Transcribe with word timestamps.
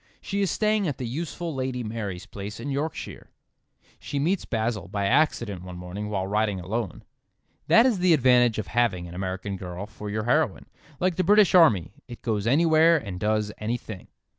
She 0.19 0.41
is 0.41 0.49
staying 0.49 0.87
at 0.87 0.97
the 0.97 1.05
useful 1.05 1.53
Lady 1.53 1.83
Mary's 1.83 2.25
place 2.25 2.59
in 2.59 2.71
Yorkshire. 2.71 3.29
She 3.99 4.17
meets 4.17 4.45
Basil 4.45 4.87
by 4.87 5.05
accident 5.05 5.61
one 5.61 5.77
morning 5.77 6.09
while 6.09 6.25
riding 6.25 6.59
alone. 6.59 7.03
That 7.67 7.85
is 7.85 7.99
the 7.99 8.15
advantage 8.15 8.57
of 8.57 8.65
having 8.65 9.07
an 9.07 9.13
American 9.13 9.57
girl 9.57 9.85
for 9.85 10.09
your 10.09 10.23
heroine. 10.23 10.65
Like 10.99 11.17
the 11.17 11.23
British 11.23 11.53
army: 11.53 11.91
it 12.07 12.23
goes 12.23 12.47
anywhere 12.47 12.97
and 12.97 13.19
does 13.19 13.51
anything. 13.59 14.07